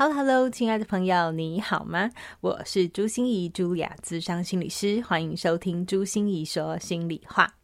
[0.00, 2.12] Hello，Hello，亲爱的朋友，你好吗？
[2.40, 7.56] 我是朱芯仪，茱莉亚，咨商心理师，欢迎收听朱心怡说心里话。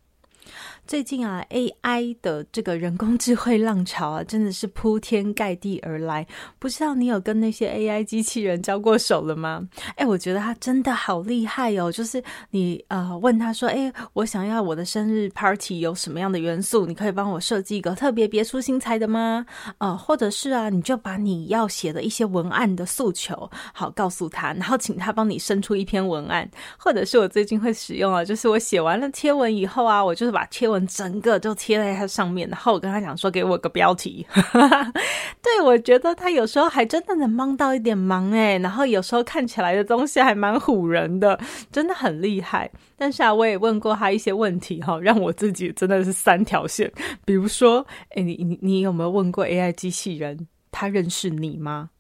[0.87, 6.27] 最近啊，AI 的这个人工智慧浪潮啊，真的是铺天盖地而来。
[6.59, 9.66] 不知道你有跟那些 AI 机器人交过手了吗？
[9.97, 11.91] 哎，我觉得他真的好厉害哦。
[11.91, 16.85] 就是你呃问他说，哎，我想要我的生日 party 有什么样的元素？
[16.85, 19.46] 你可以帮我设计一个特别别出心裁的吗？
[19.79, 26.48] 呃，或者是啊，你就把你要写的一些文案的诉求好告诉他，然后请他帮你生出一篇文案。
[26.79, 30.74] 或者是我最近会使用啊，就是我写完了贴文以后啊，我就是把贴文。
[30.87, 34.27] 整个就贴在他上面，然后我跟他讲说，给我个标题。
[35.43, 41.39] 对，我觉得他有时候还真的能帮到一点忙诶，然后有时候看起来的东西还蛮唬人的，
[41.71, 42.71] 真的很厉害。
[42.97, 46.91] 但是啊，我也问过他一些问题哈，让我自己真的是三条线。
[47.25, 51.91] 比如说，诶，你你你有没有问过 AI 机器人，他认识你吗？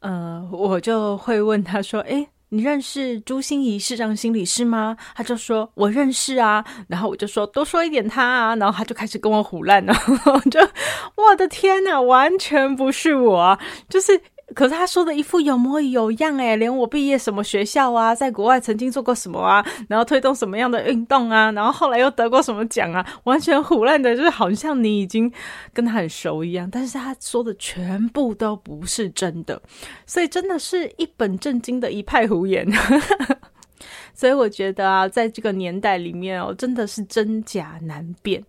[0.00, 2.28] 呃，我就会问他说，诶。
[2.50, 4.96] 你认识朱心仪市长心理师吗？
[5.14, 9.94] 他就说我认识啊，然后我就说多说一点他啊，然后他就开始跟我胡烂了，
[10.50, 10.60] 就
[11.14, 14.20] 我的天哪，完全不是我，就是。
[14.54, 25.30] 可是他说的一副有模有样诶，连我毕业什么学校啊，在国外曾经做过什么啊，然后推动什么样的运动啊，然后后来又得过什么奖啊，完全胡乱的，就是好像你已经
[25.74, 26.68] 跟他很熟一样。
[26.70, 29.60] 但是他说的全部都不是真的，
[30.06, 32.66] 所以真的是一本正经的一派胡言。
[34.14, 38.42] 所以我觉得啊，在这个年代里面哦，真的是真假难辨。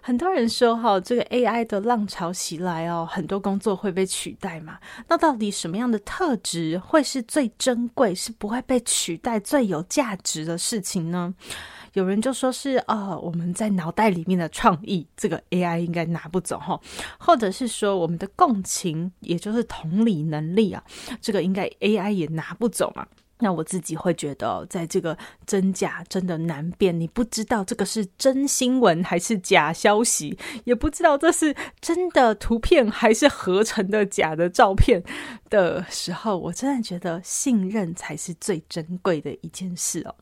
[0.00, 4.78] 很多人说哈，这个 AI 的浪潮袭来哦，很多工作会被取代嘛。
[5.08, 11.34] 那到底什么样的特质会是最珍贵，是不会被取代、最有价值的事情呢？
[11.94, 16.78] 有人就说是呃，我们在脑袋里面的创意，这个 AI 应该拿不走哈。
[17.18, 20.84] 或者是说我们的共情，也就是同理能力啊，
[21.20, 23.06] 这个应该 AI 也拿不走嘛。
[23.38, 25.16] 那我自己会觉得，在这个
[25.46, 35.02] 真假真的难辨，你不知道这个是真新闻还是假消息，也不知道这是真的图片还是合成的假的照片
[35.50, 40.14] 的时候，我真的觉得信任才是最珍贵的一件事哦。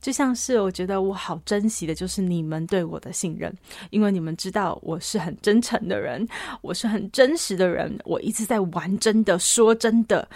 [0.00, 3.52] 就像是我觉得我好珍惜的，就是你们对我的信任，
[3.90, 6.24] 因为你们知道我是很真诚的人，
[6.62, 10.28] 我是很真实的人，我一直在玩真的，说真的。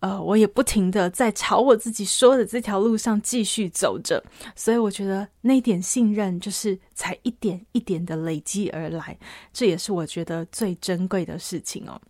[0.00, 4.22] 呃，我也不停的在朝我自己说的这条路上继续走着，
[4.54, 9.18] 所以我觉得那点信任就是才一点一点的累积而来，
[9.52, 12.00] 这也是我觉得最珍贵的事情哦。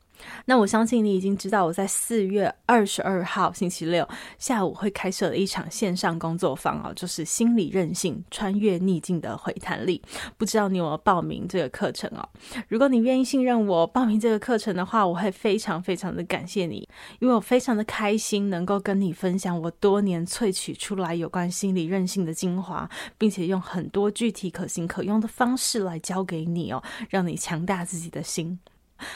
[0.44, 4.08] 那我相信你已经知道，我在四月二十二号星期六
[4.38, 10.00] 下午会开设的一场线上工作坊哦，就是心理韧性穿越逆境的回弹力。
[10.36, 12.28] 不知道你有没有报名这个课程哦？
[12.68, 16.88] 如果你愿意信任我报名这个课程的话，我会非常非常的感谢你，
[17.20, 28.58] 因为我非常的开心能够跟你分享我多年萃取出来有关心理韧性的精华，并且用很多具体可行可用的方式来教给你哦，让你强大自己的心。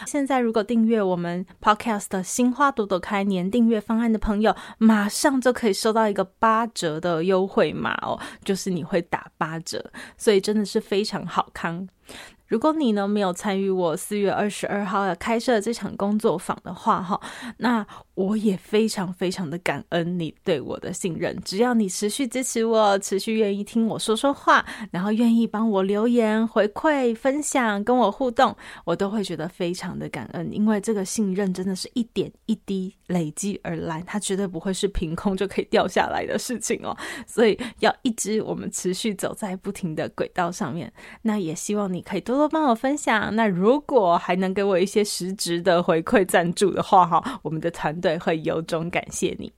[0.07, 11.89] 现在，如果订阅我们 Podcast《的《新花朵朵开》年订阅方案的朋友，马上就可以收到一个八折的优惠码哦，就是你会打八折，所以真的是非常好康。
[12.53, 17.19] 如果你呢没有参与我四月二十二号要开设这场工作坊的话，哈，
[17.57, 21.35] 那我也非常非常的感恩你对我的信任。
[21.47, 30.53] 只要你持续支持我，持续愿意听我说说话，然后愿意帮我留言回馈、分享、跟我互动，我都会觉得非常的感恩。
[30.53, 36.95] 因为这个信任真的是一点一滴累积而来，它绝对不会是凭空就可以掉下来的事情哦。
[37.27, 40.93] 所以要一直我们持续走在不停的轨道上面。
[41.23, 42.53] 那也希望你可以多多。
[42.53, 49.51] 帮我分享，那如果还能给我一些实质的回馈赞助的话，哈，我们的团队会由衷感谢你。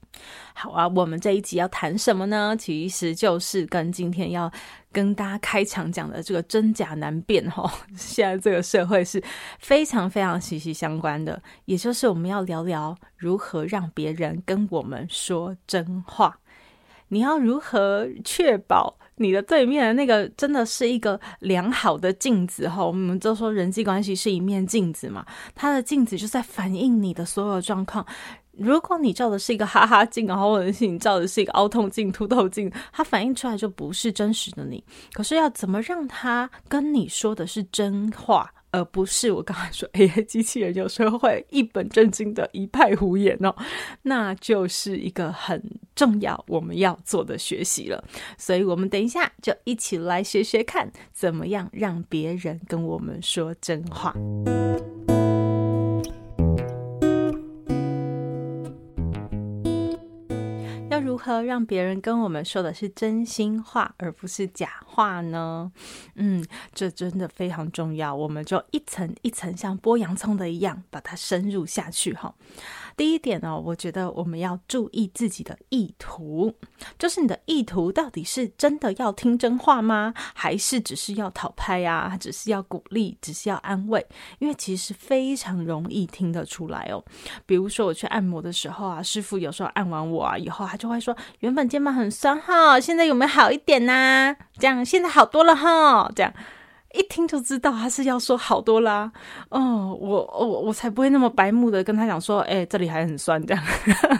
[0.53, 2.55] 好啊，我们这一集要谈什么呢？
[2.57, 4.49] 其实就是跟今天要
[4.93, 9.21] 跟大家开场讲的这个真假难辨，哈， 现在这个社会是
[9.59, 16.39] 非常非常息息相关的，也就是我们要聊聊如何让别人跟我们说真话。
[17.09, 22.67] 你要如何确保你的对面的那个真的是一个良好的镜子？
[22.67, 28.05] 哈，我们就说人际关系是一面镜子嘛，它的镜子就在反映你的所有状况。
[28.57, 34.81] 如果你照的是一个哈哈镜，然后或者是你照的是一个凹透镜、凸透镜，它反映出来就不是真实的你。
[35.11, 43.55] 可是要怎么让它跟你说的是真话，而不是我刚才说 AI 机器人有时候会一本正经的一派胡言哦，
[44.01, 45.63] 那就是一个很
[45.95, 48.03] 重要我们要做的学习了。
[48.37, 54.13] 所以我们等一下就一起来学学看，怎么样让别人跟我们说真话。
[61.25, 65.71] 何让别人跟我们说的是真心话，而不是假话呢？
[66.13, 68.13] 嗯，这真的非常重要。
[68.13, 72.35] 我们就一层一层像剥洋葱的一样，把它深入下去哈。
[72.97, 76.53] 第一点呢，我觉得我们要注意自己的意图，
[76.97, 80.13] 就是你的意图到底是真的要听真话吗？
[80.33, 82.15] 还是只是要讨拍啊？
[82.17, 84.05] 只是要鼓励，只是要安慰？
[84.39, 87.03] 因为其实非常容易听得出来哦。
[87.45, 94.35] 比如说我去按摩的时候啊，师傅有时候按完我啊以后，他就会说：“原本肩膀很酸哈，现在有没有好一点呐？
[94.57, 96.33] 这样现在好多了哈。”这样。
[96.95, 99.11] 一听就知道他是要说好多啦，
[99.49, 103.63] 哦，我我我才不会那么白目的跟他讲说，哎，这里还很酸这样。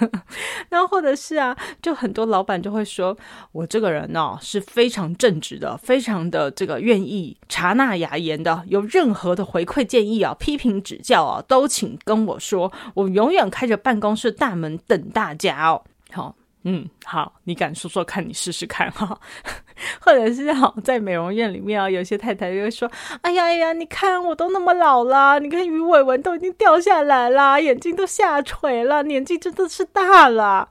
[0.70, 3.18] 然后或者是啊，就很多老板就会说，
[3.52, 15.82] 我这个人呢、哦、是非常正直的，非常的这个愿意查纳雅言的，有任何的回馈建议啊、批评指教啊，都请跟我说，我永远开着办公室大门等大家哦。
[16.12, 16.36] 好。
[16.68, 19.16] 嗯，好，你敢说说看，你试试看哈，
[20.02, 22.92] 或者是好在美容院里面啊，有些太太就会说
[23.22, 30.68] ：“哎呀哎呀，你看我都那么老了，你看鱼尾纹都已经掉下来了，眼睛都下垂了，年纪真的是大了。”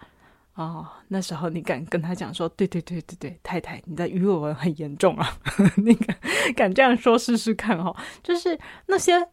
[0.57, 5.37] 哦，那时候你敢跟他讲说：“对对对对对，太太，你的鱼尾纹很严重啊。”
[5.79, 6.17] 你敢
[6.57, 9.29] 敢这样说试试看哈，就是那些。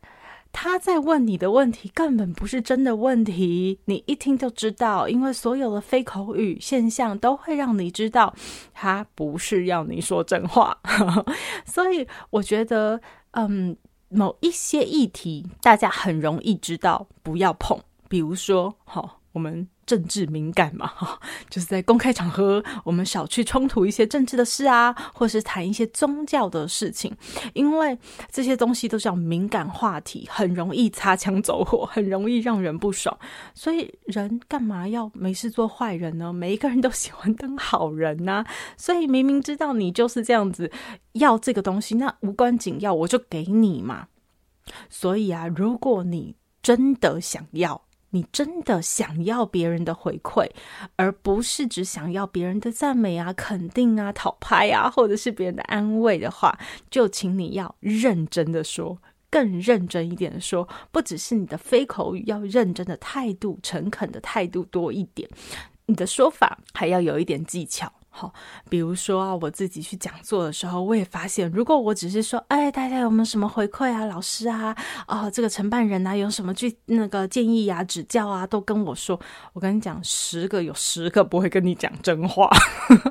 [0.51, 8.33] 他在问你的问题根本不是真的问题，你一听就知道，因为所有的非口语现象都会让你知道，
[8.73, 10.77] 他不是要你说真话。
[11.65, 13.01] 所以我觉得，
[13.31, 13.75] 嗯，
[14.09, 19.67] 某一些议题大家很容易知道，不要碰，比如说，好，我们。
[19.91, 20.89] 政治敏感嘛，
[21.51, 27.13] 就是在公开场合，我们少去冲突一些政治的事啊，或是谈一些宗教的事情，
[27.53, 27.97] 因为
[28.31, 33.17] 这些东西都是要敏感话题，很容易擦枪走火， 很容易让人不爽。
[33.53, 36.31] 所以人干嘛要没事做坏人呢？
[36.31, 38.47] 每一个人都喜欢当好人呐、啊。
[38.77, 40.71] 所以明明知道你就是这样子
[41.11, 44.07] 要这个东西，那无关紧要，我就给你嘛。
[44.89, 47.81] 所以啊，如果你真的想要。
[48.11, 50.49] 你真的想要别人的回馈，
[50.95, 56.57] 而不是只想要别人的赞美啊、肯定啊、讨拍啊，或者是别人的安慰的话，
[56.89, 58.97] 就请你要认真的说，
[59.29, 65.29] 更认真一点的说，不只是你的非口语要认真的态度、诚恳的态度多一点，
[65.85, 67.91] 你的说法还要有一点技巧。
[68.13, 68.31] 好，
[68.69, 74.03] 比如说啊，我自己去讲座的时候，我也发现，如果我只是说，哎，大家有没有什么回馈啊？
[74.03, 74.75] 老师啊，
[75.07, 79.17] 哦，这个承办人啊，有什么具那个建议啊、指教啊，都跟我说。
[79.53, 82.49] 我跟你讲，十个有十个不会跟你讲真话，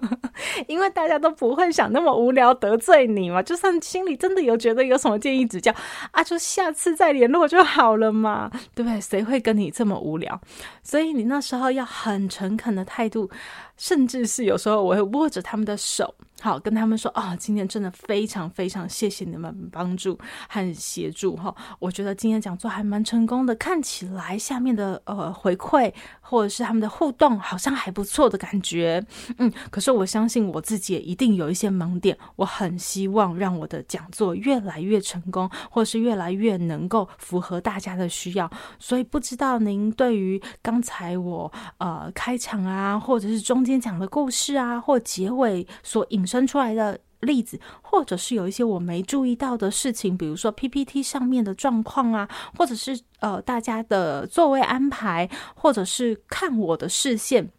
[0.69, 3.43] 因为大家都不会想那么无聊得罪你嘛。
[3.43, 5.75] 就算心里真的有觉得有什么建议指教
[6.11, 9.01] 啊，就下次再联络就好了嘛，对不对？
[9.01, 10.39] 谁会跟你这么无聊？
[10.83, 13.31] 所以你那时候要很诚恳的态度。
[13.81, 20.19] 甚至是有时候我会握着他们的手，好跟他们说啊、哦，今天真的非常非常谢谢你们帮助
[20.49, 29.05] 和协助哈，我觉得今天讲座还蛮成功的，看起来下面的呃回馈或者是他们的互动好像还不错的感觉，
[29.39, 43.81] 嗯，可是我相信我自己也一定有一些盲点，我很希望让我的讲座越来越成功，或是越来越能够符合大家的需要，所以不知道您对于刚才我呃开场啊，或者是中间。
[43.81, 57.51] 讲的故事啊，或结尾所引生出来的例子，或者是有一些我没注意到的事情，比如说 PPT 上面的状况啊，或者是呃大家的座位安排，或者是看我的视线，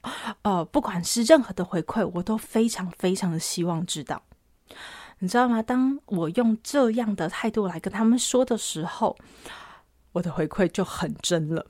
[0.44, 4.24] 呃，不管是任何的回馈，我都非常非常的希望知道。
[5.20, 5.62] 你知道吗？
[5.62, 9.18] 当我用这样的态度来跟他们说的时候。
[10.14, 11.66] 我的回馈就很真了，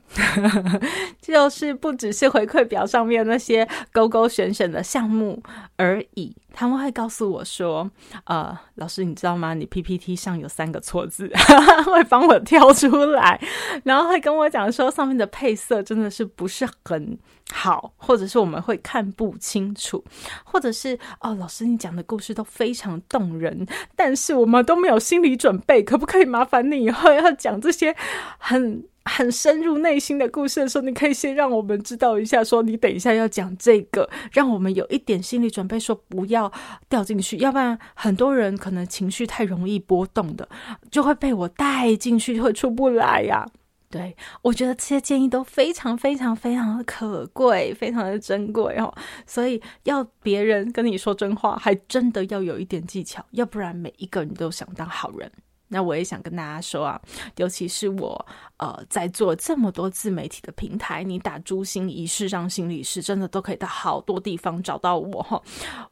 [1.22, 5.40] 就是不只是回馈表上面那些勾勾选选的项目
[5.76, 6.34] 而已。
[6.52, 7.90] 他们会告诉我说
[8.24, 9.54] ：“呃，老师，你知道吗？
[9.54, 11.30] 你 PPT 上有三个错字，
[11.86, 13.40] 会帮我挑出来，
[13.84, 17.18] 然后会跟我讲说上面的配色真的是不是很
[17.50, 20.04] 好，或者是我们会看不清楚，
[20.44, 23.66] 或者是哦，老师你讲的故事都非常动人，
[23.96, 27.94] 但是我们都没有心理准备，可不可以麻烦你以后要讲这些
[28.38, 36.50] 很很深入内心的故事的时候，你可以先让我们知道一下，说你等一下要讲这个，让我们有一点心理准备，说不要
[36.88, 40.48] 掉进去，要不然很多人可能情绪太容易波动的，
[40.90, 43.46] 就会被我带进去，会出不来呀。
[43.90, 48.94] 对，我觉得这些建议都非常非常非常的可贵，非常的珍贵哦。
[49.26, 55.30] 所以要别人跟你说真话，还真的要有一点技巧，要不然每一个人都想当好人。
[55.72, 57.00] 那我也想跟大家说啊，
[57.36, 58.26] 尤其是我
[58.58, 65.42] 呃在做这么多自媒体的平台，你打朱心仪视障心理师，真的都可以到好多地方找到我哈。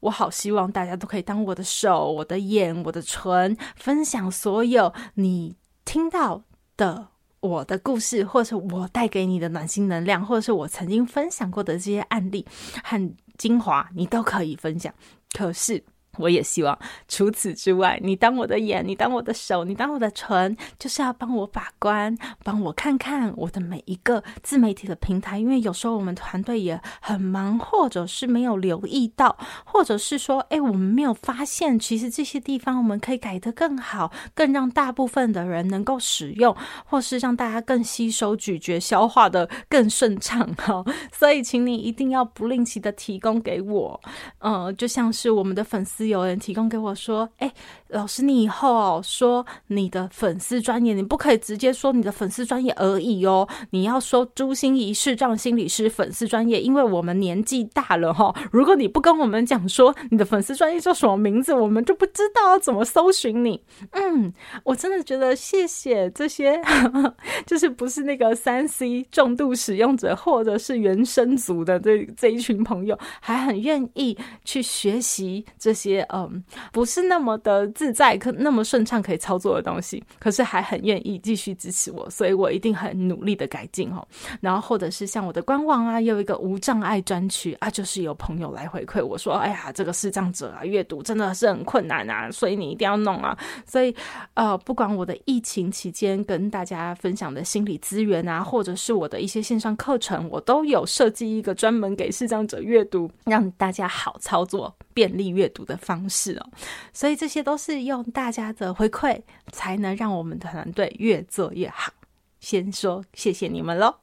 [0.00, 5.56] 我好希望大家都可以当我的手、我的眼、我的唇，分享所有你
[5.86, 6.42] 听到
[6.76, 7.08] 的
[7.40, 12.46] 我的故事，或是我带给你的暖心能量，或者是我曾经分享过的这些案例
[12.84, 14.92] 和精华，你都可以分享。
[15.32, 15.82] 可是。
[16.18, 16.76] 我也希望，
[17.08, 25.38] 除此之外，你当我的眼，你当我的手，你当我的唇，就是要帮我把关，帮我看看我的每一个自媒体的平台。
[25.38, 40.52] 因为有时候我们团队也很忙，或者是没有留意到，或者是说，哎，我们没有发现，其实这些地方我们可以改得更好，更让大部分的人能够使用，或是让大家更吸收、咀嚼、消化得更顺畅。
[40.56, 44.00] 哈，所以，请你一定要不吝惜的提供给我。
[44.40, 45.99] 嗯，就像是我们的粉丝。
[46.08, 47.52] 有人提供给我说：“哎，
[47.88, 58.34] 老师，你以后哦说你的粉丝专业，你不可以直接说你的粉丝专业而已哦，你要说朱心仪视障心理师粉丝专业，因为我们年纪大了哈。
[58.50, 63.62] 如果你不跟我们讲说你的粉丝专业叫什么名字，我们就不知道怎么搜寻你。
[63.90, 64.32] 嗯，
[64.64, 66.60] 我真的觉得谢谢这些，
[67.44, 76.42] 就是不是那个三 C 重度使用者，或者是原生族的这这一群朋友，还很愿意去学习这些。”些嗯，
[76.72, 84.06] 不是那么的自在，可那么顺畅可以操作的东西，可是还很愿意继续支持我，所以我一定很努力的改进哦。
[84.40, 93.36] 然后或者是像我的官网啊，有一个无障碍专区啊，就是有朋友来回馈我说，哎呀，这个视障者啊，阅读真的是很困难啊，所以你一定要弄啊。
[93.66, 93.94] 所以
[94.34, 104.74] 呃，不管我的疫情期间跟大家分享的心理资源啊，或者是我的一些线上课程，我都有设计一个专门给视障者阅读，让大家好操作。
[104.92, 106.50] 便利阅读的方式哦，
[106.92, 109.20] 所以这些都是用大家的回馈，
[109.50, 111.92] 才能让我们的团队越做越好。
[112.38, 113.96] 先说谢谢你们喽。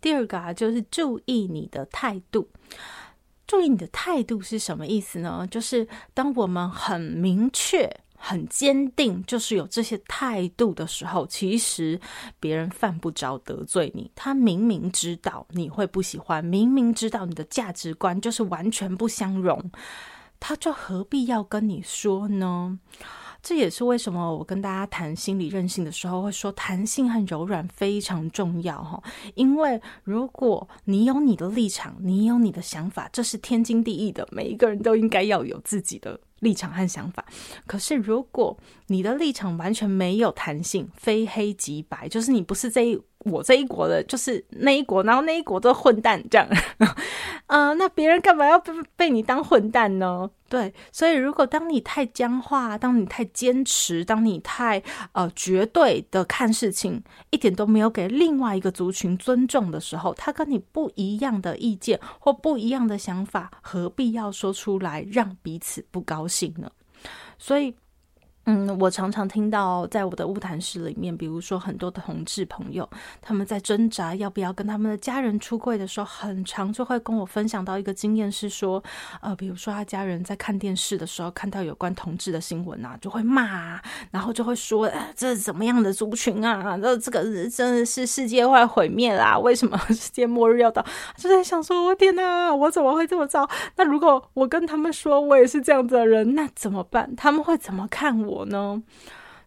[0.00, 2.48] 第二个啊，就是注意你的态度。
[3.46, 5.46] 注意你的态度是什么意思呢？
[5.50, 7.94] 就是当我们很明确。
[8.22, 11.98] 很坚定，就是有这些态度的时候，其实
[12.38, 14.10] 别人犯不着得罪你。
[14.14, 19.58] 他明明知道你会不喜欢，明明知道你的价值观就是完全不相容，
[20.40, 22.80] 他就何必要跟你说呢？
[23.42, 29.02] 这也是为什么我跟大家谈心理韧性的时候会说，弹性和柔软非常重要哈。
[29.34, 36.18] 因为如果你有你的立场，你有你的想法，这是天经地义的，每一个人都应该要有自己的。
[36.40, 37.22] 立场和想法，
[37.66, 38.56] 可是如果
[38.86, 46.48] 你的立场完全没有弹性，非黑即白，就是你不是这一我这一国的，就是那一国，然后那一国都混蛋这样，
[47.46, 50.30] 啊、 那别人干嘛要被被你当混蛋呢？
[50.48, 66.70] 对，所以如果当你太僵化，当你太坚持，当你太呃绝对的看事情，一点都没有给另外一个族群尊重的时候，他跟你不一样的意见或不一样的想法，何必要说出来让彼此不高兴呢？
[67.38, 67.74] 所以。
[68.52, 72.88] 嗯，我常常听到，在我的晤谈室里面，比如说很多的同志朋友，
[73.22, 78.82] 他们在挣扎要不要跟他们的家人出柜的时候，很常就会跟我分享到一个经验是说，
[79.20, 83.80] 呃，比如说他家人在看电视的时候看到有关同志的新闻啊，就会骂，
[84.10, 86.76] 然后就会说，这是怎么样的族群啊？
[86.76, 89.38] 这这个真的是世界快毁灭啦！
[89.38, 90.84] 为什么 世界末日要到？
[91.16, 93.48] 就在想说，我天哪，我怎么会这么糟？
[93.76, 97.14] 那如果我跟他们说我也是这样子的人，那怎么办？
[97.14, 98.39] 他们会怎么看我？
[98.46, 98.82] 呢，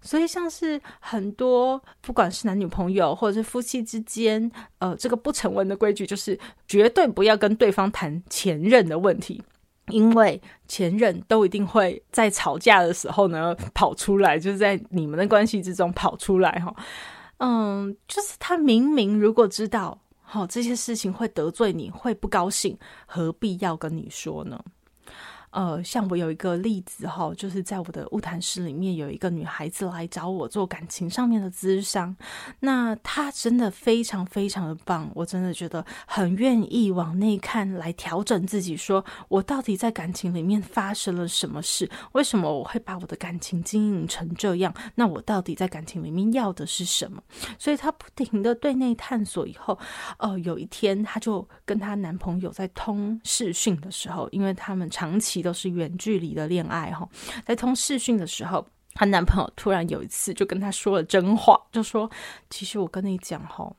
[0.02, 9.42] 所以像是很多，不管是男女朋友或者是夫妻之间，呃，这个不成文的规矩就是绝对不要跟对方谈前任的问题，
[9.88, 16.76] 因为前任都一定会在吵架的时候呢跑出来，就是在你们的关系之中跑出来哈。
[17.38, 24.64] 嗯，就是他明明如果知道，好，这些事情会得罪你，会不高兴，何必要跟你说呢？
[25.54, 32.16] 呃，像我有一个例子哈，就是在我的物谈室里面有一个女孩子来找我做感情上面的咨商，
[32.60, 41.88] 那她真的非常非常的棒，我真的觉得很愿意往内看，来调整自己，说我到底在感情里面发生了什么事？
[42.14, 44.74] 为什么我会把我的感情经营成这样？
[44.96, 47.22] 那我到底在感情里面要的是什么？
[47.60, 49.78] 所以她不停的对内探索以后，
[50.18, 55.43] 呃，有一天她就跟她男朋友在通视讯的时候，因为他们长期。
[55.44, 57.08] 都是远距离的恋爱哈，
[57.46, 62.10] 在通视讯的时候，她男朋友突然有一次就跟她说了真话，就说
[62.50, 63.72] ：“其实我跟你讲哈，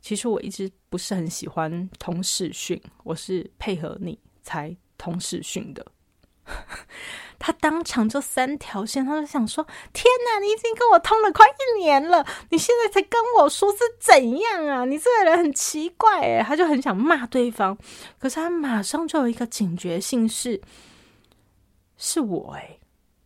[0.00, 5.84] 其实我一直不是很喜欢通视讯，我是配合你才通视讯的。
[7.38, 14.84] ”他当场就三条线，他就想说：“天哪，你已经跟我通了快一年了，你现在才跟我说是怎样啊？
[14.86, 17.76] 你这个人很奇怪诶。”他就很想骂对方，
[18.18, 20.26] 可是他马上就有一个警觉性。
[20.26, 20.58] 是
[21.96, 22.78] 是我哎、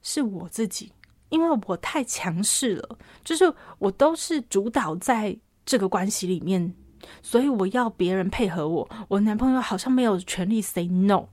[0.03, 0.93] 是我自己，
[1.29, 5.37] 因为我太强势了，就是我都是主导在
[5.67, 6.75] 这个关系里面，
[7.23, 8.91] 所以我要别人配合我。
[9.09, 11.27] 我男朋友好像没有权利 say no，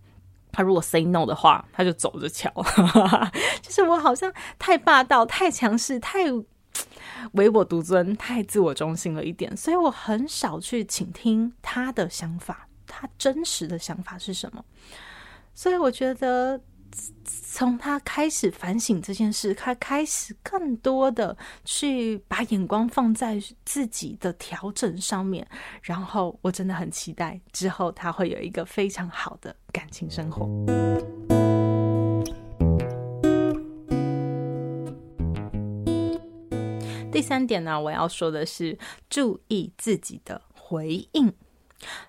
[0.51, 2.51] 他如果 say no 的话，他就走着瞧。
[3.61, 6.25] 就是我好像太霸道、太强势、太
[7.33, 14.65] 唯我独尊、太自我中心了一点，所以我很少去倾听他的想法，他真实的想法是什么。
[15.53, 16.59] 所以我觉得。
[17.23, 25.47] 从他开始反省这件事，他开始更多的去把眼光放在自己的调整上面，
[25.81, 30.47] 然后我真的很期待之后他会有一个非常好的感情生活。
[37.11, 38.77] 第三点呢，我要说的是
[39.09, 41.33] 注意自己的回应。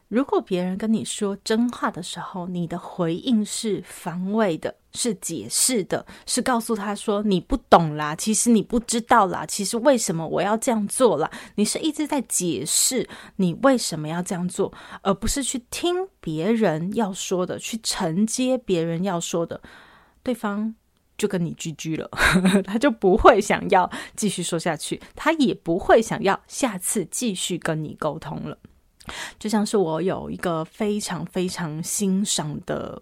[0.09, 11.31] 如果别人跟你说真话的时候，你的回应是防卫的，是解释的，是告诉他说你不懂啦，其实你不知道啦，其实为什么我要这样做啦？
[11.57, 13.07] 你是一直在解释
[13.37, 14.73] 你为什么要这样做，
[15.03, 19.61] 而不是去听别人要说的，去承接别人要说的，
[20.23, 20.75] 对方
[21.19, 22.09] 就跟你 GG 了，
[22.65, 28.57] 他就不会想要继续说下去，他也不会想要下次继续跟你沟通了。
[29.39, 33.01] 就像是我有一个非常非常欣赏的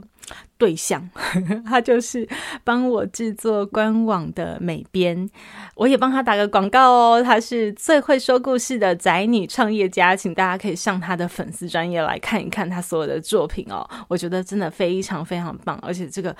[0.58, 1.08] 对象，
[1.64, 2.28] 他就是
[2.64, 5.28] 帮我制作官网的美编，
[5.74, 7.22] 我也帮他打个广告哦。
[7.22, 13.88] 他是最会说故事的宅女创业家，请大家可以上他的粉丝专业来看一看他所有的作品哦。
[14.08, 16.34] 我觉得真的非常非常棒，而且这个。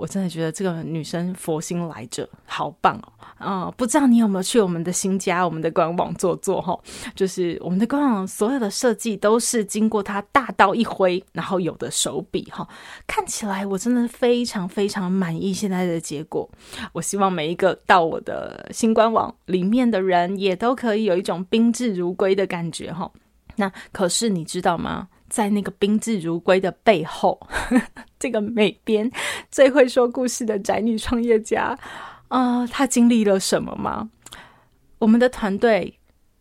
[0.00, 3.12] 我真的觉得这个女生佛心来着，好棒哦！
[3.36, 6.74] 啊、嗯，不知道你有没有去我们的新家、我们的官网做做哈？
[7.14, 12.66] 就是我们的官网所有的设计都是经过她大刀一挥，然后有的手笔哈，
[13.06, 16.48] 看起来我真的非常非常满意现在的结果。
[16.94, 23.10] 我希望每一个到我的新官网里面的人，也都可以有一种宾至如归的感觉哈。
[23.56, 25.08] 那可是你知道吗？
[25.30, 27.40] 在那个宾至如归的背后，
[28.18, 29.10] 这个美编
[29.50, 31.78] 最会说故事的宅女创业家
[32.28, 34.10] 啊，呃，她经历了什么吗？
[34.98, 35.99] 我们的团队。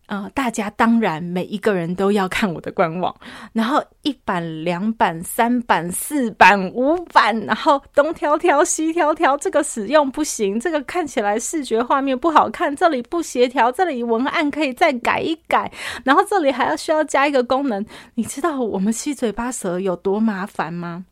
[0.09, 3.15] 啊、大家当然每一个人都要看我的官网，
[3.53, 15.71] 然后一版、两版、三版、四版、五版，然后东挑挑、西挑挑，这个使用不行，这个看起来视觉画面不好看，这里不协调，这里文案可以再改一改，
[16.03, 21.05] 然后这里还要需要加一个功能，你知道我们七嘴八舌有多麻烦吗？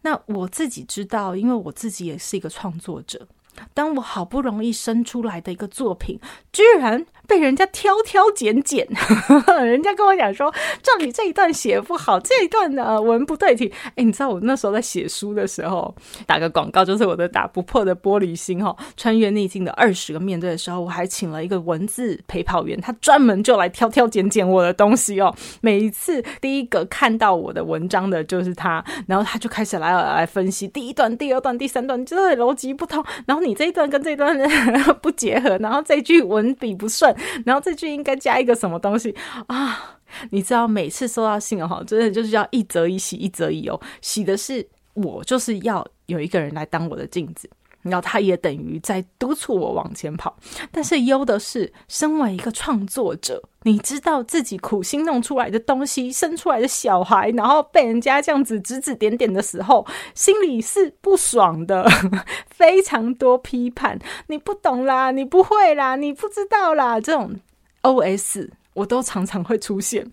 [0.00, 3.28] 那我自己知道，因为我自己也是一个创作者。
[3.74, 6.18] 当我好不容易生出来的一个作品，
[6.52, 8.86] 居然被人家挑挑拣拣，
[9.62, 10.50] 人家跟我讲说，
[10.82, 13.72] 照你这一段写不好，这一段的文不对题。
[13.96, 15.94] 哎，你知道我那时候在写书的时候，
[16.26, 25.34] 打个广告，就是我的打不破的玻璃心哈，穿越逆境的二十个面对的时候，我还请了一个文字陪跑员，他专门就来挑挑拣拣我的东西哦。
[25.60, 33.54] 每一次第一个看到我的文章的就是他，然后他就开始来来分析第一段、第二段、第三段，就是逻辑不通，然后你。
[33.54, 34.34] 这一段跟这一段
[35.02, 39.14] 不结合，然后这句文笔不顺，然后这句应该加一个什么东西
[39.48, 39.98] 啊？
[40.30, 43.80] 你知道，每次收到信哦，真的就是要一则一喜，一则一忧。
[44.00, 47.48] 喜的是我就是要有一个人来当我的镜子。
[47.82, 50.36] 然后他也等于在督促我往前跑，
[50.70, 61.88] 但是忧的是，身为一个创作者，你知道自己苦心弄出来的东西，生出来的小孩，然后被人家这样子指指点点的时候，心里是不爽的，
[62.50, 67.34] 非常多批判，你不懂啦，你不会啦，你不知道啦，这种
[67.82, 70.10] OS 我都常常会出现。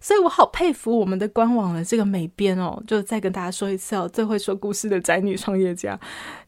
[0.00, 5.98] 所以我好佩服我们的官网的这个美编哦，就再跟大家说一次哦，最会说故事的宅女创业家，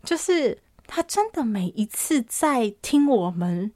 [0.04, 3.72] 就是他真的每一次在听我们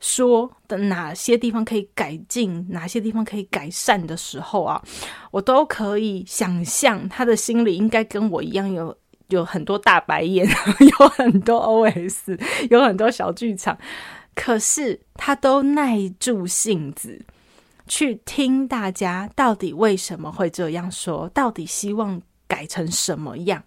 [0.00, 4.82] 说的哪些地方可以改进，哪些地方可以改善的时候啊，
[5.30, 8.96] 我都可以想象他的心里应该跟我一样有
[9.28, 10.46] 有很多大白眼，
[10.98, 12.38] 有很多 OS，
[12.70, 13.78] 有很多小剧场，
[14.34, 17.24] 可是他都耐住性子。
[17.94, 23.62] 去听大家到底为什么会这样说，到底希望改成什么样，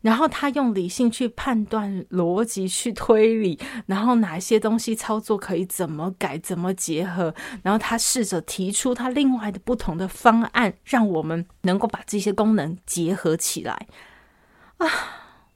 [0.00, 13.88] 然后他用理性去判断、逻辑去推理，然后哪些东西操作可以怎么改、怎么结合，然后他试着提出他另外的不同的方案，让我们能够把这些功能结合起来
[14.76, 14.86] 啊。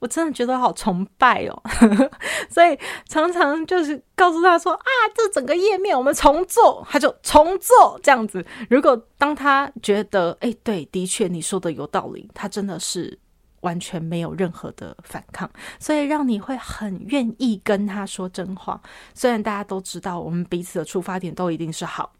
[0.03, 1.63] 我真的觉得好崇拜哦，
[2.51, 8.45] 所以常常就是告诉他说啊，这整个页面我们重做，他就重做这样子。
[8.69, 13.17] 如果当他觉得哎，对，的确你说的有道理，他真的是
[13.61, 18.81] 完全没有任何的反抗，所以让你会很愿意跟他说真话。
[19.13, 22.11] 虽然大家都知道，我们彼此的出发点都一定是好。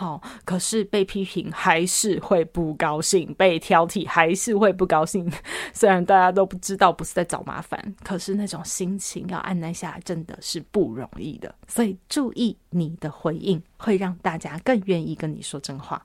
[0.00, 5.30] 好、哦，可是被批评还是会不高兴，被挑剔还是会不高兴。
[5.74, 11.54] 虽然大家都不知道不是在找麻烦，可是那种心情要按捺下来真的是不容易的。
[11.68, 16.02] 所以注意你的回应，会让大家更愿意跟你说真话。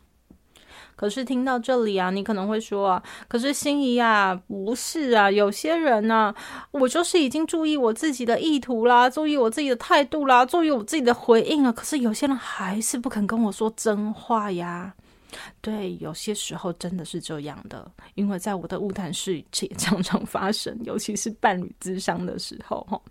[0.96, 6.34] 可是听到这里啊，你可能会说啊，可是心怡啊，不是啊，有些人呢、
[6.72, 14.94] 我就是已经注意我自己的意图啦，注意我自己的态度啦，注意我自己的回应了，可是有些人还是不肯跟我说真话呀。
[15.60, 23.02] 对，有些时候真的是这样的，因为在我的物谈室也常常发生，尤其是伴侣咨商的时候，哈。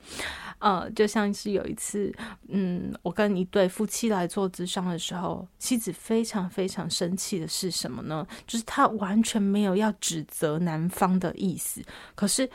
[0.59, 2.13] 呃，就像是有一次，
[2.49, 8.27] 嗯，我跟一对夫妻来做咨商的时候，妻子非常非常生气的是什么呢？
[8.47, 11.83] 就是她完全没有要指责男方的意思，
[12.15, 12.49] 可是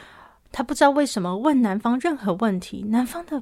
[0.52, 3.42] 她不知道为什么问男方任何问题，男方的。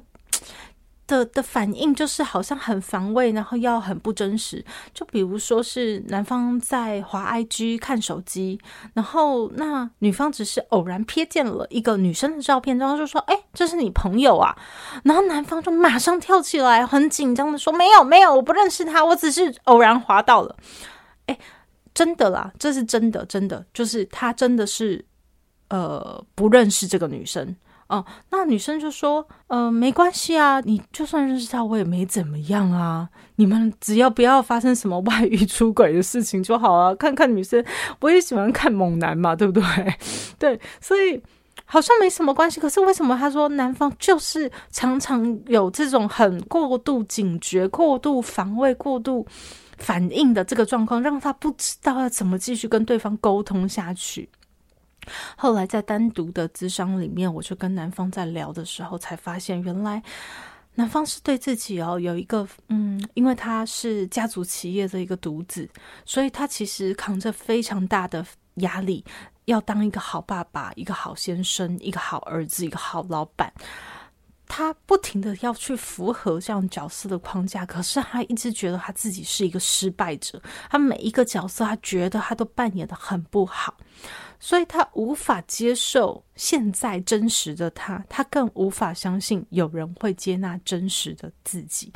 [1.08, 4.64] 的的反应就是好像很防卫，然后要很不真实。
[4.94, 8.60] 就比如说是男方在滑 IG 看手机，
[8.94, 14.54] 然后那女方只是偶然瞥见了一个女生的照片，然后就说：“哎，这是你朋友啊？”
[15.02, 20.54] 然后男方就马上跳起来，很紧张的说：“没有，没有，我不认识他，我只是偶然滑到了。”
[21.26, 21.38] 哎，
[21.94, 25.02] 真的啦，这是真的，真的就是他真的是
[25.70, 27.56] 呃不认识这个女生。
[27.88, 33.08] 哦，那女生就说：“呃，没关系啊，你就算认识他，我也没怎么样啊。
[33.36, 36.94] 你们只要不要发生什么外遇出轨的事情就好啊。
[36.94, 37.64] 看看女生，
[38.00, 39.62] 我也喜欢看猛男嘛，对不对？
[40.38, 41.18] 对，所以
[41.64, 42.60] 好像没什么关系。
[42.60, 49.26] 可是为什么他说男方就是常常有这种很过度警觉、过度防卫、过度
[49.78, 54.28] 反应的这个状况，让他不知道要怎么继续跟对方沟通下去？”
[55.36, 60.02] 后来在单独的咨商里面，我就跟男方在聊的时候，才发现原来
[60.74, 65.68] 男方是对自己哦有一个嗯，因为他是家族企业的一个独子，
[66.04, 68.24] 所以他其实扛着非常大的
[68.56, 69.04] 压力，
[69.46, 73.52] 要当一个好爸爸、一个好先生、一个好儿子、一个好老板。
[74.50, 80.40] 他不停的要去符合这样角色的框架，可是他一直觉得他自己是一个失败者，
[80.70, 83.76] 他每一个角色他觉得他都扮演得很不好。
[84.40, 91.92] 所以他无法接受现在真实的他，他更无法相信有人会接纳真实的自己。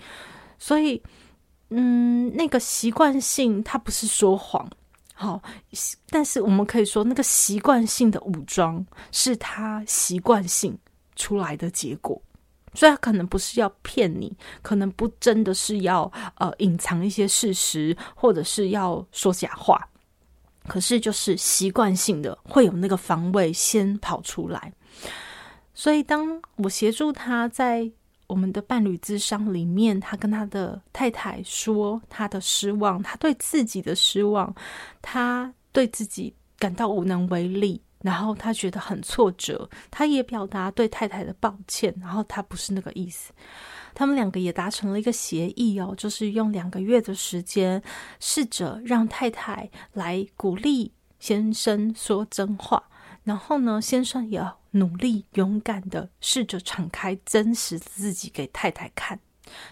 [0.58, 1.02] 所以，
[1.70, 4.68] 嗯，那个习惯性，他不是说谎，
[5.14, 5.42] 好，
[6.10, 10.76] 但是我们可以说，那个习惯性的武装是他习惯性
[11.16, 12.20] 出来的结果。
[12.74, 19.86] 所以他可能不是要骗你，可能不真的是要呃隐藏一些事实，或者是要说假话。
[20.68, 24.72] 可是，就是习惯性的会有那个防卫先跑出来，
[25.74, 27.90] 所以当我协助他在
[28.28, 34.54] 我们的伴侣之商里面，他跟他的太太说他的失望，他对自己的失望，
[35.02, 43.32] 他对自己感到无能为力，然后他觉得很挫折，他也表达对太太的抱歉，然后他不是那个意思。
[43.94, 47.82] 他们两个也达成了一个协议哦，就是用两个月的时间，
[48.20, 52.82] 试着让太太来鼓励先生说真话，
[53.24, 59.18] 然后呢，先生也要努力勇敢的试着敞开真实自己给太太看。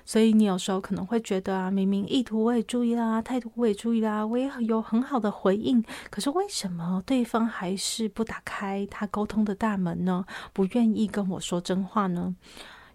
[0.04, 10.26] 所以你有时候可能会觉得啊，明明意图我也注意啦，态度我也注意啦，我也有很好的回应，可是为什么对方还是不打开他沟通的大门呢？
[10.52, 12.34] 不愿意跟我说真话呢？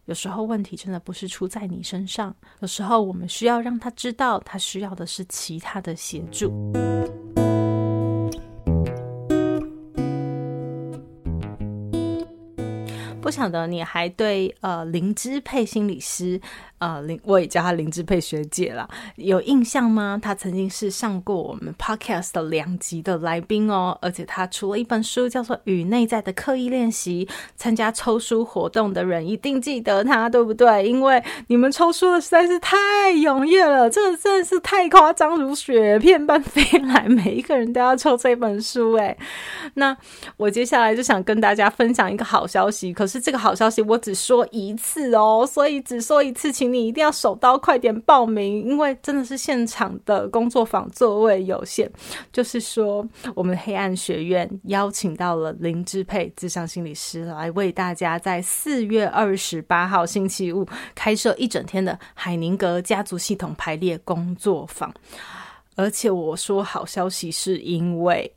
[0.05, 6.51] 有时候问题真的不是出在你身上，有时候我们需要让他知道，他需要的是其他的协助。
[13.19, 16.39] 不晓得你还对呃灵芝配心理师。
[16.77, 20.19] 啊，林、我也叫她林志佩学姐了，有印象吗？
[20.21, 27.25] 她曾经是上过我们 podcast 的两集的来宾哦，而且她出了一本书，叫做《与内在的刻意练习》。
[27.55, 30.85] 参加抽书活动的人一定记得她，对不对？
[30.85, 32.77] 因为你们抽书的实在是太
[33.13, 38.93] 踊跃了，这个真的是太夸张，如雪片般飞来，每一个人都要抽这本书。
[38.95, 39.17] 哎，
[39.75, 39.95] 那
[40.35, 46.64] 我接下来就想跟大家分享一个好消息，可是这个好消息我只说一次哦，所以只说一次，请。
[46.71, 51.91] 你一定要手刀快点报名，因为真的是现场的工作坊座位有限。
[52.31, 64.93] 就是说，我们黑暗学院邀请到了林志佩智商心理师来为大家在四月二十八号星期五开设一整天的海宁格家族系统排列工作坊。
[65.77, 68.31] 而且我说好消息，是因为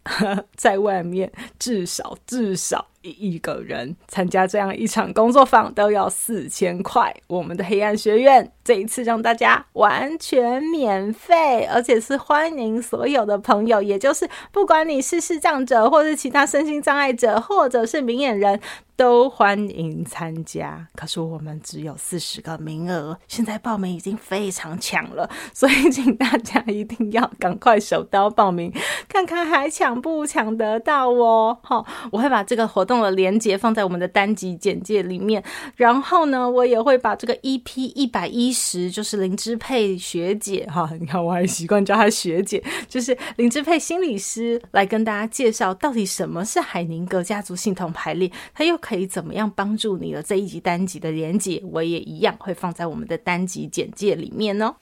[0.57, 2.85] 在外面至少至少。
[3.03, 7.15] 一个人参加这样一场工作坊都要四千块。
[7.27, 18.61] 我们的黑暗学院这一次让大家完全免费，而且是欢迎所有的朋友，也就是不管你是视障者，或是其他身心障碍者，或者是明眼人。
[18.99, 28.73] 都欢迎参加，可是我们只有四十个名额，现在报名已经非常抢了，所以请大家一定要赶快手刀报名，
[29.09, 31.57] 看看还抢不抢得到哦。
[31.63, 35.45] 好，我会把这个活动的链接放在我们的单集简介里面，
[35.77, 48.79] 然后呢，我也会把这个 EP 一百一十，就是林芝佩学姐哈，你看我还习惯叫她学姐，就是林芝佩心理师来跟大家介绍到底什么是海宁格家族系统排列，他又。
[48.81, 54.77] 可以怎么样帮助你的这一集单集的连接，我也一样会放在我们的单集简介里面哦。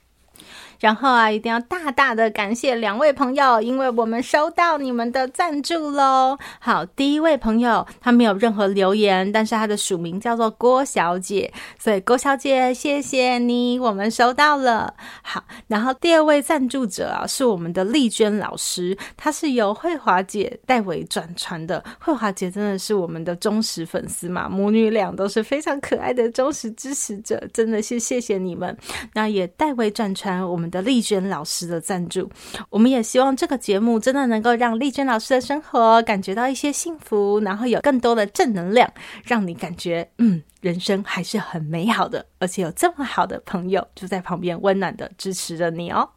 [0.80, 6.36] 然后啊，一定要大大的感谢两位朋友，因为我们收到你们的赞助喽。
[6.60, 14.92] 好，第一位朋友他没有任何留言，但是他的署名叫做郭小姐，所以郭小姐谢谢你，我们收到了。
[15.22, 21.82] 好，然后第二位赞助者啊是我们的丽娟老师，她是由慧华姐代为转传的。
[21.98, 28.76] 慧华姐真的是我们的忠实粉丝嘛，母女俩都是非常可爱的忠实支持者，真的是谢谢你们。
[29.14, 30.65] 那也代为转传我们。
[30.70, 32.30] 的丽娟老师的赞助，
[32.70, 38.90] 我们也希望这个节目真的能够让丽娟老师的生活感觉到一些幸福，然后有更多的正能量，
[39.24, 46.08] 让你感觉嗯，人生还是很美好的，而且有这么好的朋友就在旁边温暖的支持着你哦。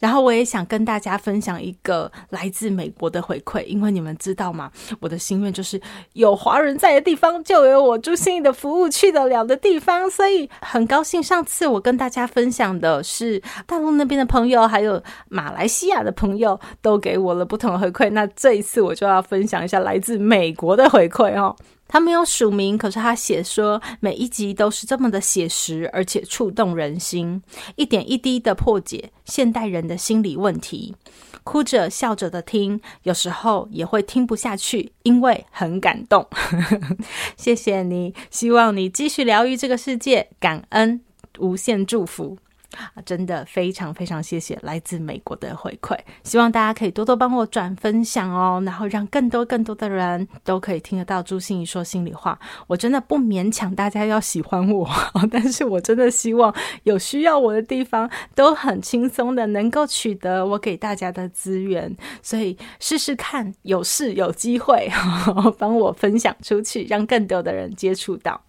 [0.00, 4.72] 然后我也想跟大家分享一个来自美国的回馈，因为你们知道吗？
[4.98, 5.80] 我的心愿就是
[6.14, 18.10] 有华人在的地方，就有我朱心怡的服务去得了的地方，所以很高兴上次我跟大家分享的是大陆那边的朋友，还有马来西亚的朋友都给我了不同的回馈。
[18.10, 21.54] 那这一次我就要分享一下来自美国的回馈哦。
[21.92, 27.42] 他没有署名，可是他写说每一集都是这么的写实，而且触动人心，
[27.74, 30.94] 一点一滴的破解现代人的心理问题，
[31.42, 36.24] 哭着笑着的听，有时候也会听不下去，因为很感动。
[37.36, 41.00] 谢谢你，希望你继续疗愈这个世界，感恩，
[41.40, 42.38] 无限祝福。
[42.76, 52.38] 啊，真的非常非常谢谢来自美国的回馈，希望大家可以多多帮我转分享哦，然后让更多更多的人都可以听得到朱心怡说心里话。
[52.66, 54.88] 我真的不勉强大家要喜欢我，
[55.30, 56.54] 但是我真的希望
[56.84, 64.88] 有需要我的地方都很轻松的能够取得我给大家的资源，所以试试看，有事有机会
[65.58, 68.40] 帮我分享出去，让更多的人接触到。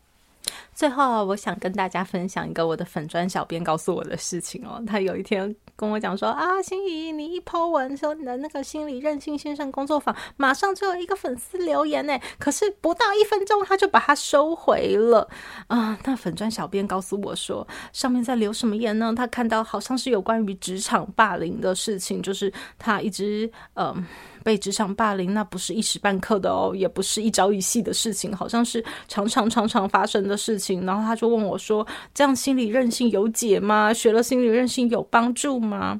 [0.73, 4.81] 最后，我想跟大家分享一个我的粉专小编告诉我的事情哦。
[4.85, 12.19] 他有一天跟我讲说：“啊，心怡，你一 po 文说你的那个心理韧性线上工作坊，马上就有一个粉丝留言呢。
[12.39, 15.27] 可是不到一分钟，他就把它收回了
[15.67, 19.13] 啊。”那粉专小编告诉我说，上面在留什么言呢？
[19.15, 24.05] 他看到好像是有关于职场霸凌的事情，就是他一直嗯。
[24.43, 30.85] 被职场霸凌，那不是一时半刻的哦，也不是一朝一夕的事情，好像是常常常常发生的事情。
[30.85, 33.93] 然后他就问我说：“这样心理韧性有解吗？
[33.93, 35.99] 学了心理韧性有帮助吗？”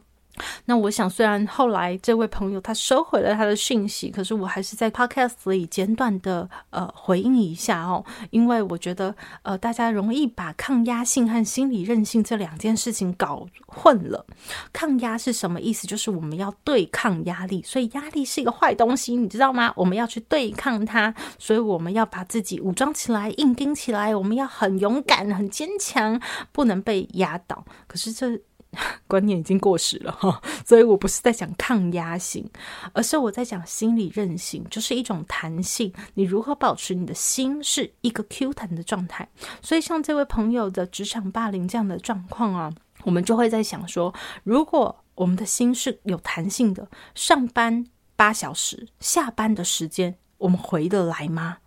[0.66, 14.26] 那我想，虽然后来这位朋友他收回了他的讯息，可是我还是在 Podcast 里简短的呃回应一下哦，因为我觉得呃大家容易把抗压性和心理韧性这两件事情搞混了。
[14.72, 15.86] 抗压是什么意思？
[15.86, 19.74] 就是我们要对抗压力，所以压力是一个坏东西，你知道吗？
[19.76, 26.20] 我们要去对抗它，所以我们要把自己武装起来，硬撑起来，我们要很勇敢、很坚强，
[26.52, 27.64] 不能被压倒。
[27.88, 28.40] 可是这。
[29.08, 32.50] 观念已经过时了哈，所以我不是在讲抗压性，
[32.94, 35.94] 而是我在讲心理韧性，就是一种弹性。
[36.14, 39.28] 你如何保持你的心是一个 Q 弹的状态？
[39.62, 42.72] 所以像这位朋友的职场霸凌这样的状况啊，
[43.04, 51.58] 我们就会在想说，如果我们的心是有弹性的，上班八小时，下班的时间我们回得来吗？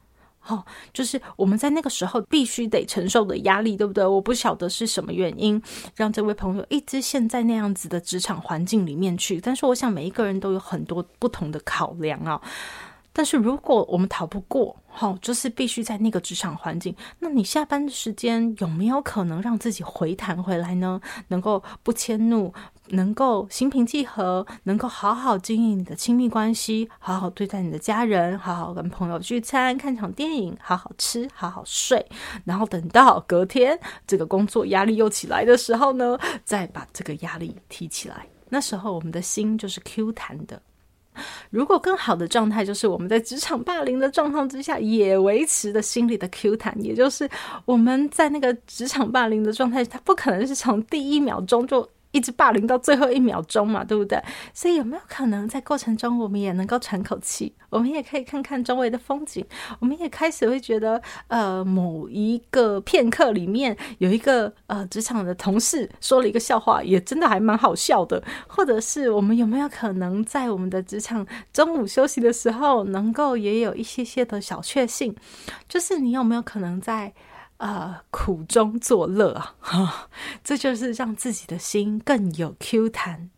[0.46, 4.04] 哦，就是我们在那个时候必须得承受的压力，对不对？
[4.04, 5.62] 我不晓得是什么原因
[5.96, 9.40] 让这位朋友一直陷在那样子的职场环境里面去。
[9.40, 12.40] 但是，我想每一个人都有很多不同的考量啊。
[13.16, 21.00] 但是，如果我们逃不过，好、哦，就是必须在那个职场环境，那你下班的时间有没有可能让自己回弹回来呢？
[21.28, 22.52] 能够不迁怒？
[22.88, 32.04] 能够心平气和，能够好好经营你的亲密关系，好好对待你的家人，好好跟朋友聚餐、看场电影，好好吃，好好睡，
[32.44, 38.26] 然后等到隔天这个工作压力又起来的时候呢，再把这个压力提起来。
[38.48, 40.60] 那时候我们的心就是 Q 弹的。
[41.50, 47.28] 如果更好的状态就是我们在职场霸凌的状况之下也维持的心理的 Q 弹，也就是
[47.64, 51.88] 我们在那个职场霸凌的状态，它不可能是从第一秒钟就。
[52.14, 54.22] 一直霸凌到最后一秒钟嘛，对不对？
[54.52, 57.52] 所以有没有可能在过程中，我们也能够喘口气？
[57.70, 59.44] 我们也可以看看周围的风景。
[59.80, 68.22] 我们也开始会觉得，呃，某一个片刻里面有一个呃职场的同事说了一个笑话，也真的还蛮好笑的。
[68.46, 75.12] 或者是我们有没有可能在我们的职场中午休息的时候，能够也有一些些的小确幸？
[75.68, 77.12] 就是你有没有可能在？
[77.58, 80.08] 呃，苦中作乐啊，
[80.42, 83.30] 这就是让自己的心更有 Q 弹，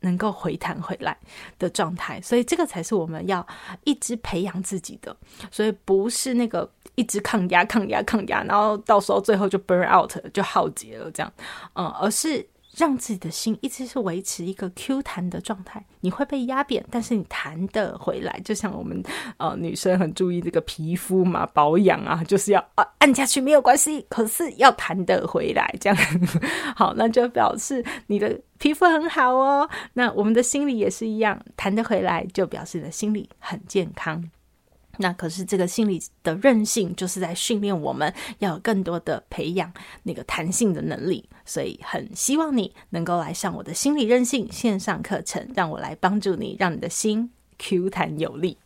[0.00, 1.16] 能够回弹回来
[1.58, 2.20] 的状态。
[2.20, 3.46] 所以这个才是我们要
[3.84, 5.14] 一直培养自己的。
[5.50, 11.32] 所以不是那个一直抗压、抗压、抗压，然后到时候最后就 burn out 就耗竭了这样，
[11.74, 12.48] 嗯，而是。
[12.76, 18.40] 让自己的心一直是维持一个 Q 弹的状态，你会被压扁，但是你弹得回来。
[18.44, 19.02] 就像我们
[19.38, 25.98] 呃女生很注意这个皮肤嘛，保养啊，就是要啊按下去没有关系，可是要弹得回来，这样
[26.76, 29.68] 好，那就表示你的皮肤很好哦。
[29.92, 34.22] 那我们的心理也是一样，弹得回来就表示你的心理很健康。
[34.98, 39.72] 那可是这个心理的韧性，就是在训练我们要有更多的培养
[40.02, 48.58] 那个弹性的能力，所以很希望你能够来上我的心理韧性线上课程，让我来帮助你，让你的心 Q 弹有力。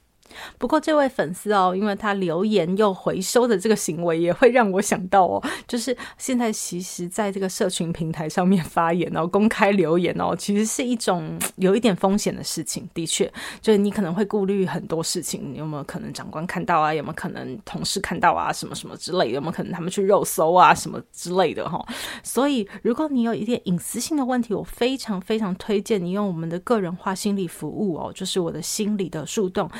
[0.59, 12.89] 不过这位粉丝哦，因为他留言又回收的这个行为，也会让我想到哦，就是现在其实在这个社群平台上面发言哦，公开留言哦，其实是一种有一点风险的事情。
[12.93, 16.93] 的确，就是你可能会顾虑很多事情，有没有可能长官看到啊？
[16.93, 18.53] 有没有可能同事看到啊？
[18.53, 19.31] 什么什么之类的？
[19.33, 20.75] 有没有可能他们去肉搜啊？
[20.75, 21.87] 什么之类的哈、哦？
[22.23, 29.71] 所以，如果你有一点隐私性的问题，我非常非常推荐你用我们的个人化心理服务哦，就是我的心理的树洞。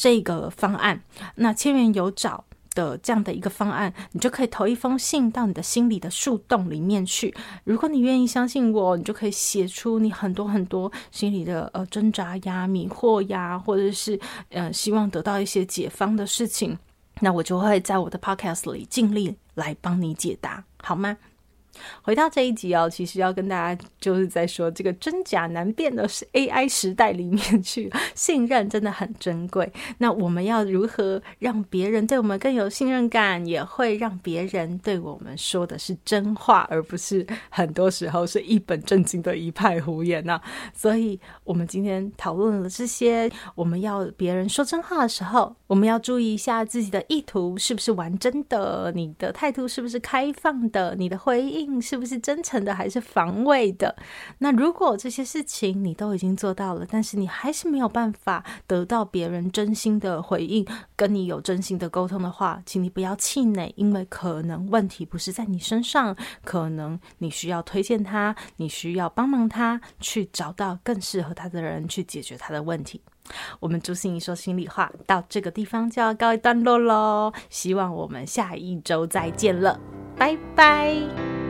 [0.00, 0.98] 这个方案，
[1.34, 2.42] 那千元有找
[2.74, 7.34] 的这样的一个方案，你就可以投一封信到你的心里的树洞里面去。
[7.64, 16.78] 如果你愿意相信我，你就可以写出你很多很多心里的呃挣扎呀、迷惑呀，或者是呃希望得到一些解方的事情。
[17.20, 21.14] 那我就会在我的 podcast 里尽力来帮你解答，好吗？
[22.02, 29.70] 回到这一集哦，其实要跟大家就是在说这个真假难辨的是 AI 时代里面 去，信任真的很珍贵。
[29.98, 40.40] 那我们要如何让别人对我们更有信任感，也会让别人对我们说的是真话，而不是很多时候是一本正经的一派胡言呢？
[40.74, 51.59] 所以，我们今天讨论了这些，我们要别人说真话的时候，我们要注意一下自己的意图是不是玩真的，你的态度是不是开放的，你的回应。
[51.80, 53.96] 是不是真诚的还是防卫的？
[54.38, 73.00] 那如果这些事情你都已经做到了，但是你还是没有办法得到别人真心的回应，跟你有真心的沟通的话，请你不要气馁，因为可能问题不是在你身上，可能你需要推荐他，你需要帮忙他去找到更适合他的人去解决他的问题。
[73.60, 79.78] 我们朱心怡说心里话到这个地方就要告一段落喽，希望我们下一周再见了，
[80.16, 81.49] 拜拜。